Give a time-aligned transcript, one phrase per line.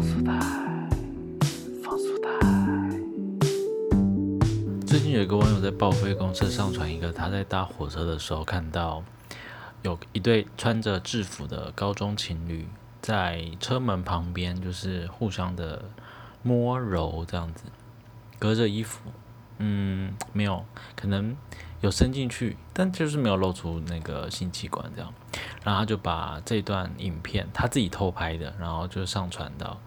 [0.00, 0.32] 放速带，
[1.84, 2.30] 放速带。
[4.86, 9.04] 最近有一个网友在报废公社上传一个他在搭火车的时候看到
[9.82, 12.66] 有一对穿着制服的高中情侣
[13.02, 15.84] 在车门旁边，就是互相的
[16.42, 17.64] 摸揉这样子，
[18.38, 19.02] 隔着衣服，
[19.58, 20.64] 嗯，没有，
[20.96, 21.36] 可能
[21.82, 25.12] 有伸进去，但就是没有露出那个性器官这样。
[25.64, 29.78] 然后他就把这段影片他自己偷拍的，然后就上传到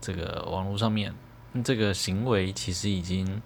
[0.00, 1.14] 这个网络上面。
[1.64, 3.40] 这个行为其实已经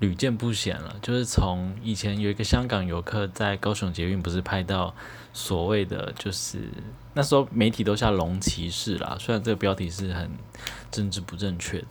[0.00, 4.92] 屡见不鲜了，就是从以前有一个香港游客在高雄捷运不是拍到
[5.34, 6.70] 所谓的，就是
[7.12, 10.30] 那时候媒体都下龙骑士啦，虽然这个标题是很
[10.90, 11.88] 政治不正确的，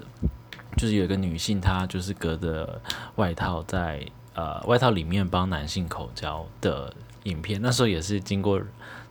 [0.75, 2.81] 就是有一个女性她就是隔着
[3.15, 8.59] 外套在呃外套里面帮男性口交的影片，那时候也是经过。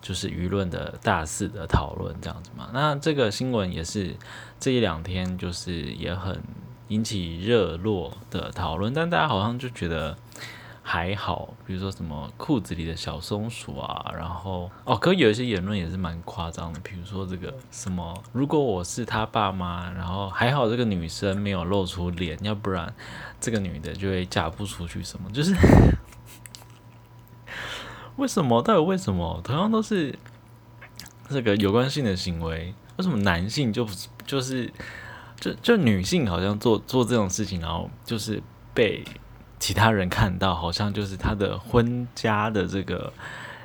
[0.04, 4.14] 就是舆论的大肆的讨论这样子嘛，那这个新闻也是
[4.60, 6.38] 这一两天就是也很
[6.88, 10.14] 引起热络的讨论，但大家好像就觉得
[10.82, 22.92] 还好，比如说什么裤子里的小松鼠啊，然后哦，可有一些言论也是蛮夸张的，比如说这个什么，如果我是他爸妈，然后还好这个女生没有露出脸，要不然
[23.40, 25.56] 这个女的就会嫁不出去，什么就是。
[28.16, 28.62] 为什么？
[28.62, 29.40] 到底为什么？
[29.42, 30.16] 同样都是
[31.28, 33.84] 这个有关性的行为，为什么男性就
[34.24, 34.72] 就是
[35.40, 38.40] 就就女性好像做做这种事情，然后就是
[38.72, 39.02] 被
[39.58, 43.12] 其他人看到，好像就是他的婚家的这个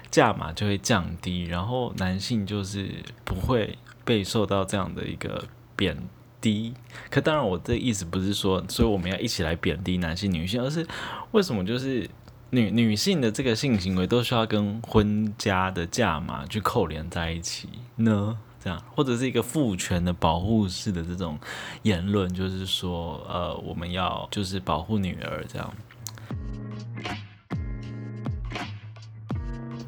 [0.10, 2.90] 价码就会降低，然后男性就是
[3.24, 5.96] 不会被受到这样的一个贬
[6.42, 6.74] 低。
[7.12, 10.88] 可当然，我这意思不是说，所以我们要一起来贬低男性、女性，而是
[11.32, 12.10] 为什么就是。
[12.52, 18.38] 女女性的这个性行为都需要跟婚家的价码去扣连在一起呢？
[18.62, 21.40] 这样或者是一个父权的保护式的这种
[21.84, 25.74] 言论，就是说，呃，我们要就是保护女儿这样。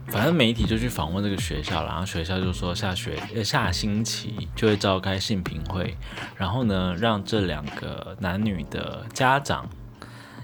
[0.07, 5.97] 反正媒体就去访问这个学校，然后学校就说下学下星期就会召开性评会，
[6.37, 9.67] 然后呢让这两个男女的家长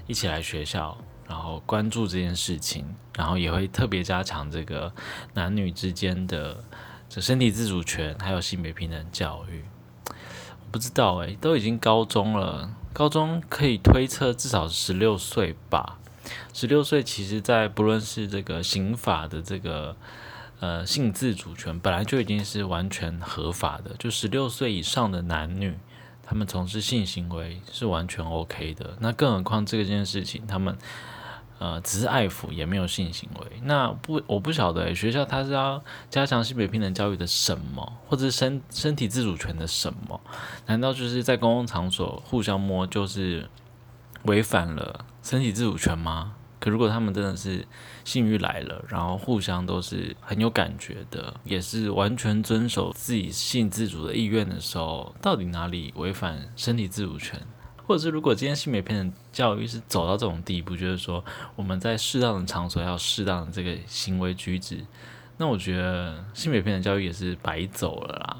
[0.06, 0.98] 一起来学校。
[1.28, 4.90] 然后关注这件事情，然后也会特别加强这个
[5.34, 6.64] 男女之间的
[7.06, 9.62] 这身体自主权，还有性别平等教育。
[10.06, 15.98] 我不知道诶，都已经高中了，高中可以推测至少十六岁吧。
[16.54, 19.94] 十六岁其实，在不论是这个刑法的这个
[20.60, 23.94] 呃性自主权，本来就已经是完全合法的。
[23.98, 25.76] 就十六岁以上的男女，
[26.22, 28.96] 他们从事性行为是完全 OK 的。
[29.00, 30.74] 那更何况这件事情，他们。
[31.58, 33.60] 呃，只是爱抚，也没有性行为。
[33.64, 40.20] 那不，我不晓得学校他是要加强性别平等教育的什么，或者是身身体自主权的什么？
[40.66, 43.48] 难道就是在公共场所互相摸就是
[44.22, 46.34] 违反了身体自主权吗？
[46.60, 47.64] 可如果他们真的是
[48.04, 57.40] 性欲来了，然后互相都是很有感觉的，也是完全遵守自己性自主的意愿的时候，到底哪里违反身体自主权？
[57.88, 61.24] 或者是如果今天性别平等教育是走到这种地步，就是说
[61.56, 64.84] 我们在适当的场所要适当的这个行为举止，
[65.38, 68.36] 那我觉得性别平等教育也是白走了啦。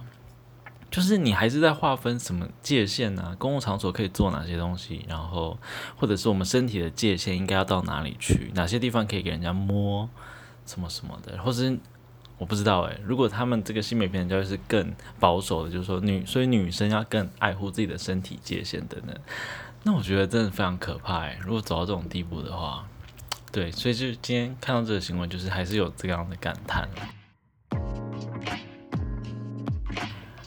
[0.91, 3.35] 就是你还是在划分什么界限呢？
[3.39, 5.59] 公共场所可以做哪些东西，然后
[5.97, 8.53] 或者是我们身体的界限应该要到哪里去？
[8.55, 10.07] 哪些地方可以给人家摸
[10.67, 11.79] 什么什么的，或者是。
[12.39, 19.15] 我不知道诶，如果他们这个新美片教育是更保守的，就是说女，所以女生要更爱护自己的身体界限等等，
[19.83, 21.37] 那我觉得真的非常可怕诶。
[21.43, 22.87] 如果走到这种地步的话，
[23.51, 26.89] 对，所以就今天看到这个新闻，就是还是有这样的感叹。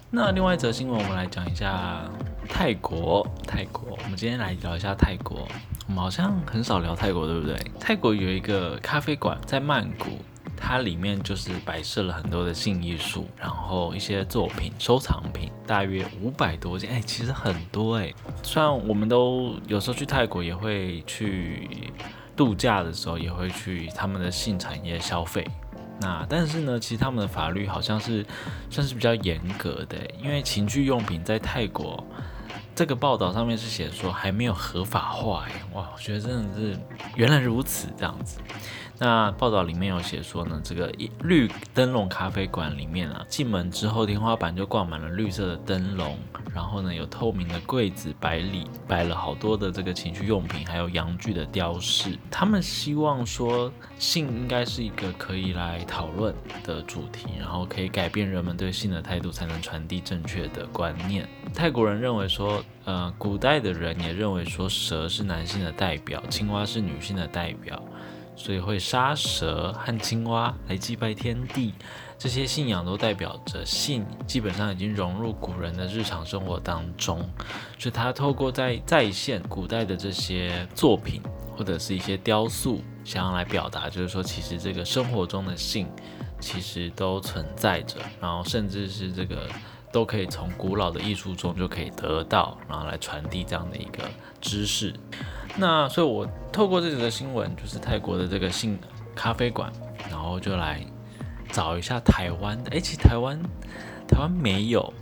[0.09, 2.09] 那另外一则新闻，我们来讲一下
[2.47, 3.25] 泰国。
[3.45, 5.47] 泰国，我们今天来聊一下泰国。
[5.87, 7.55] 我们好像很少聊泰国，对不对？
[7.79, 10.19] 泰国有一个咖啡馆在曼谷。
[10.63, 18.13] 它里面就是摆设了很多的性艺术，然后一些作品收藏品，大约五百多件，哎，其实很多哎。
[18.43, 21.91] 虽然我们都有时候去泰国也会去
[22.37, 25.45] 度假的时候，也会去他们的性产业消费，
[25.99, 28.25] 那但是呢，其实他们的法律好像是
[28.69, 32.01] 算是比较严格的，因为情趣用品在泰国
[32.73, 36.79] 这个报道上面是写说还没有合法化，哎，哇，我觉得真的是
[37.15, 38.39] 原来如此这样子。
[39.03, 40.93] 那报道里面有写说呢，这个
[41.23, 46.15] 绿灯笼咖啡馆里面啊，进门之后天花板就挂满了绿色的灯笼，
[46.53, 52.15] 然后呢有透明的柜子摆里摆了好多的这个情趣用品，还有洋具的雕饰。
[52.29, 56.31] 他们希望说性应该是一个可以来讨论
[56.63, 61.27] 的主题，然后可以改变人们对性的态度，才能传递正确的观念。
[61.55, 67.81] 泰国人认为说，呃，古代的人也认为说蛇是男性的代表，青蛙是女性的代表。
[68.35, 71.73] 所以会杀蛇和青蛙来祭拜天地，
[72.17, 77.19] 这些信仰都代表着性，基本上已经融入古人的日常生活当中。
[77.77, 81.21] 所以他透过在再现古代的这些作品
[81.55, 85.87] 或者是一些雕塑，想要来表达，就是说其实这个生活中的性
[86.39, 89.47] 其实都存在着，然后甚至是这个
[89.91, 94.03] 都可以从古老的艺术中就可以得到，然后来传递这样的一个
[94.39, 94.93] 知识。
[95.57, 98.79] 那所以，我透过这则新闻，就是泰国的这个性
[99.13, 99.71] 咖啡馆，
[100.09, 100.81] 然后就来
[101.51, 102.71] 找一下台湾的。
[102.71, 103.37] 哎，其实台湾
[104.07, 104.93] 台湾没有，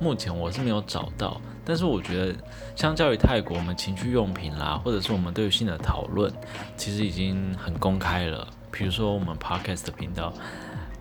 [0.00, 1.40] 目前我是没有找到。
[1.64, 2.34] 但是我觉得，
[2.76, 6.32] 相较于泰国，我们情趣用品啦，或者是我们对于性的讨论，
[6.76, 8.46] 其实已经很公开了。
[8.70, 10.32] 比如说我们 Podcast 的频道，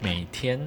[0.02, 0.60] 每天。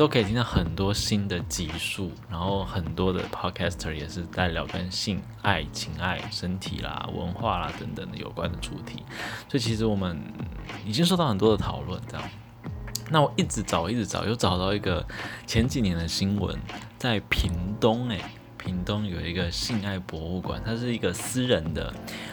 [0.00, 9.04] 都可以听到很多新的集数，然后很多的 podcaster 也是在聊跟性爱、情爱、身体啦、文化啦等等的有关的主题，
[9.46, 10.18] 所以其实我们
[10.86, 12.00] 已经受到很多的讨论。
[12.08, 12.26] 这样，
[13.10, 15.06] 那我一直找，一直找，又找到一个
[15.46, 16.58] 前几年的新闻，
[16.96, 18.24] 在屏东诶。
[18.62, 21.92] 屏东有一个性爱博物馆，它是一个私人的，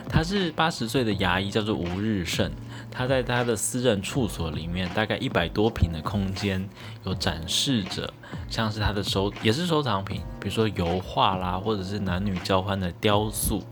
[0.10, 2.52] 他是八十岁的牙医，叫做吴日胜。
[2.92, 6.68] 他在他的私人处所里面，大概一百多平的空间，
[7.06, 8.14] 有展示着
[8.50, 13.64] 像是他的收也是收藏品，比如说油画啦，或者是男女交换的雕塑，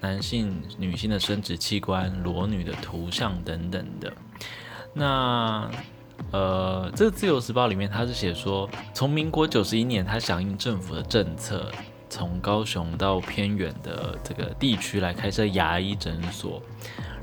[0.00, 4.12] 男性、女性的生殖器官、裸女的图像等等的。
[4.92, 5.68] 那
[6.30, 11.70] 呃，这个《自由时报》里面他是写说，从民国九十一年，他响应政府的政策。
[12.14, 16.62] 从高雄到偏远的这个地区来开设牙医诊所，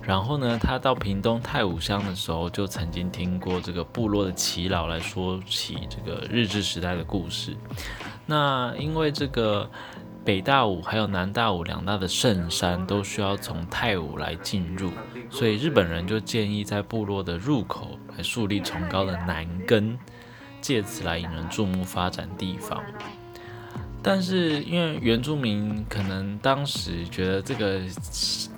[0.03, 7.55] 然后呢，他到屏东太武乡的时候，就曾经听过这个部落的耆老来说起这个日治时代的故事。
[8.25, 9.71] 那因为这个
[10.25, 14.91] 北大武还有南大武两大的圣山都需要从太武来进入，
[15.29, 19.97] 所以日本人就建议在部落的入口来树立崇高的南根，
[20.59, 22.83] 借此来引人注目，发展地方。
[24.03, 27.79] 但是因为原住民可能当时觉得这个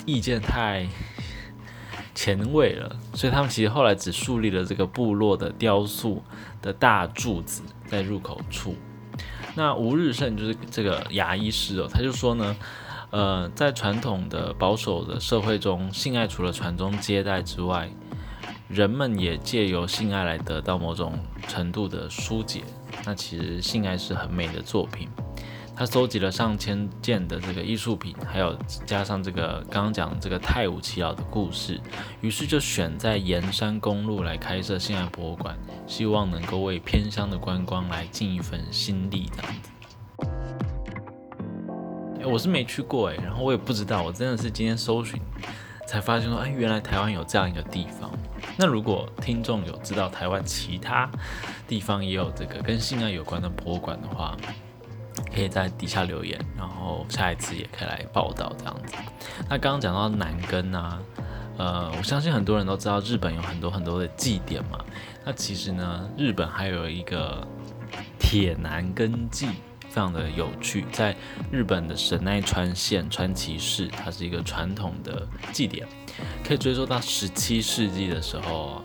[0.06, 0.86] 意见太
[2.14, 6.22] 前卫了，所以他们其实后来只树立了这个部落的雕塑
[6.62, 8.74] 的大柱子在入口处。
[9.54, 12.56] 那吴日胜就是这个牙医师哦，他就说呢，
[13.10, 17.90] 呃，在传统的保守的社会中，性爱除了传宗接代之外，
[18.68, 22.62] 人们也借由性爱来得到某种程度的疏解。
[23.04, 25.08] 那其实性爱是很美的作品。
[25.76, 28.56] 他收集了上千件的这个艺术品，还有
[28.86, 31.80] 加上这个刚刚讲这个太武祈老的故事，
[32.20, 39.70] 于是就选在盐山公路来开设性爱博物馆，希望能够为偏乡的观光来尽一份心力这样子。
[42.20, 45.20] 哎，我是没去过哎，然后我也不知道，我真的是今天搜寻
[45.88, 48.10] 才发现说，哎，原来台湾有这样一个地方。
[48.56, 51.10] 那如果听众有知道台湾其他
[51.66, 54.36] 地方也有这个跟性爱有关的博物馆的话，
[55.34, 58.94] 可以在底下留言，然后下一次也可以来报道这样子。
[59.48, 61.00] 那刚刚讲到男根啊，
[61.56, 64.78] 呃，我相信很多人都知道日本有很多很多的祭典嘛。
[65.24, 67.46] 那其实呢，日本还有一个
[68.18, 69.46] 铁男根祭，
[69.88, 71.16] 非常的有趣，在
[71.50, 75.86] 日本的神奈川县川崎市，它是一个传统的祭典，
[76.46, 78.82] 可以追溯到十七世纪的时候。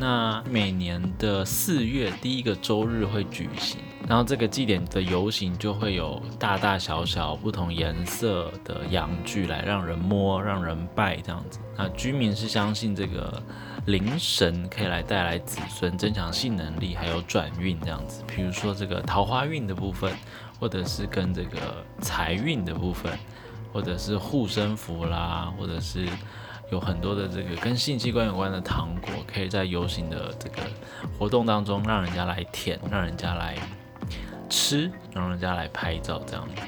[0.00, 3.78] 那每年的四月第一个周日会举行。
[4.08, 11.60] 然后这个祭典的游行就会有大大小小不同颜色的阳具来让人摸、让人拜这样子。
[11.76, 13.42] 那居民是相信这个
[13.84, 18.24] 灵神可以来带来子孙、增强性能力，还有转运这样子。
[18.26, 20.10] 比如说这个桃花运的部分，
[20.58, 21.58] 或者是跟这个
[22.00, 23.12] 财运的部分，
[23.74, 26.08] 或者是护身符啦，或者是
[26.72, 30.62] 有很多的这个跟性器官有关的糖果，可以在游行的这个
[31.18, 33.54] 活动当中让人家来舔，让人家来。
[34.48, 36.62] 吃，让人家来拍照这样子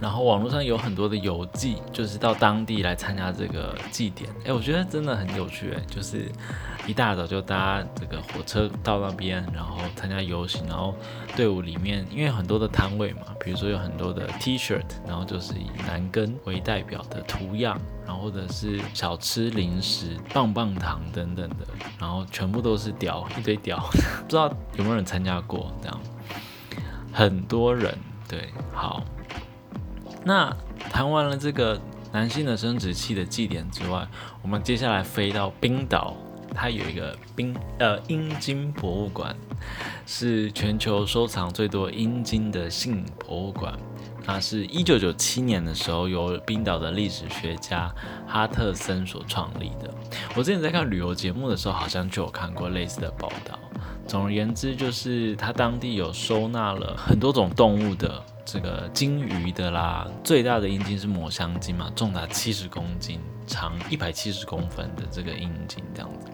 [0.00, 4.30] 然后网络上有很多的游记，就是到当地来参加这个祭典。
[4.46, 6.24] 哎，我觉得真的很有趣，哎，就是
[6.86, 10.94] 一大早就搭这个火车到那边，然后参加游行，然后
[11.36, 21.66] 队伍里面因为很多的摊位嘛，比如说有很多的 T-shirt，然后就是以男根为代表的图样，然后或者是小吃零食、棒棒糖等等的，
[21.98, 23.78] 然后全部都是屌，一堆屌，
[24.24, 26.00] 不知道有没有人参加过这样。
[27.12, 27.96] 很多人
[28.28, 29.02] 对，好，
[30.24, 30.54] 那
[30.90, 31.80] 谈完了这个
[32.12, 34.06] 男性的生殖器的祭典之外，
[34.42, 36.14] 我们接下来飞到冰岛，
[36.54, 39.34] 它有一个冰呃阴茎博物馆，
[40.06, 43.76] 是全球收藏最多阴茎的性博物馆。
[44.26, 47.92] 那是一九九七年的时候，由冰岛的历史学家
[48.28, 49.92] 哈特森所创立的。
[50.36, 53.58] 我之前在看旅游节目的时候，好像就有看过类似的报道。
[54.10, 66.26] 总而言之，就是它当地有收纳了很多种动物的这个鲸鱼的啦，最大的阴茎是抹香鲸嘛，重达七十公斤，长一百七十公分的这个阴茎这样子。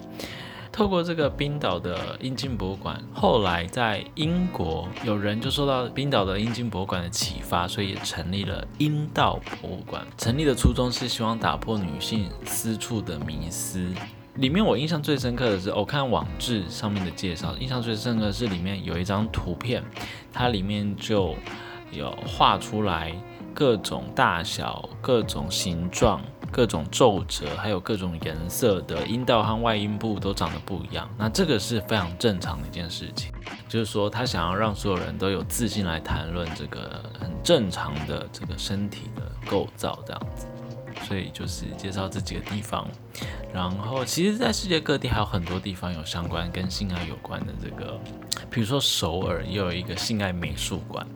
[0.73, 10.03] 透过这个冰岛的阴茎博物馆，后来在英国有人就受到冰岛的阴茎博物馆的启发，所以也成立了阴道博物馆。
[10.17, 13.93] 成立的初衷是希望打破女性私处的迷思。
[14.37, 19.83] 里面我印象最深刻的是，我看网志上面的介绍，印象最深刻的是里面有一张图片，
[20.33, 21.35] 它里面就
[21.91, 23.15] 有画出来
[23.55, 26.21] 各种大小、各种形状、
[26.53, 31.09] 各种皱褶，还有各种颜色的阴道和外阴部都长得不一样。
[31.17, 33.33] 那这个是非常正常的一件事情，
[33.67, 40.47] 就是说他想要让所有人都有自信来谈论这个很正常的这个身体的构造，这样子。
[41.05, 42.89] 所以就是介绍这几个地方，
[43.53, 47.99] 然后其实，在世界各地还有很多地方有相关跟性爱有关的这个，
[48.51, 51.07] 比如说首尔也有一个性爱美术馆，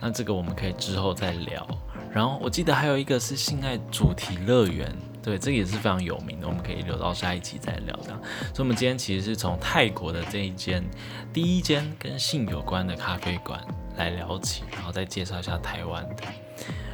[0.00, 1.66] 那这个我们可以之后再聊。
[2.12, 8.20] 然后我记得还有一个是性爱主题乐园，对，这个也是非常有名的，我们可以留到下一期再聊这样。
[8.52, 10.84] 所以，我们今天其实是从泰国的这一间
[11.32, 13.58] 第一间跟性有关的咖啡馆
[13.96, 16.24] 来聊起，然后再介绍一下台湾的，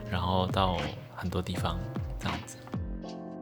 [0.08, 0.76] 然后到
[1.16, 1.76] 很多地方。
[2.28, 2.56] 这样子，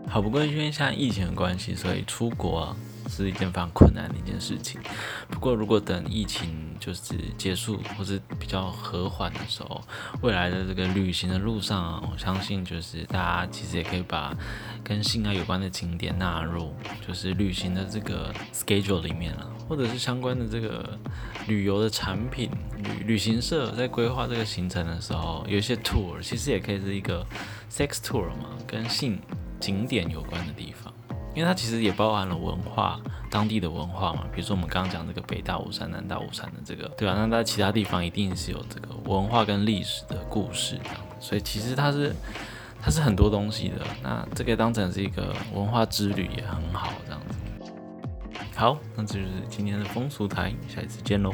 [0.09, 2.75] 好不过因为现在疫情的关系，所以出国
[3.09, 4.81] 是一件非常困难的一件事情。
[5.29, 9.81] 不过如果等疫情就是结束或是比较和缓的时候，
[10.23, 14.37] 未来的这个旅行的路上啊，我相信就是大家其实也可以把
[14.85, 16.75] 跟性爱有关的景点纳入，
[17.07, 20.99] 就是旅行的这个 schedule 里面了，或者是相关的这个
[21.47, 27.25] 旅游的产品旅旅行社在规划这个行程的时候，有一些 tour 其实也可以是一个
[27.71, 29.19] sex tour 嘛，跟性
[29.59, 30.93] 景点有关的地方。
[31.37, 32.99] 因为它其实也包含了文化，
[33.31, 37.15] 当地的文化嘛，比如说我们刚刚讲这个北大武山、南大武山的这个，对吧？
[37.15, 42.17] 那在其他地方一定是有这个文化跟历史的故事这样所以其实它是
[42.81, 43.85] 它是很多东西的。
[44.03, 47.73] 那这个当成是一个文化之旅也很好这样子。
[48.55, 51.31] 好，那这就是今天的风俗台，下一次见喽。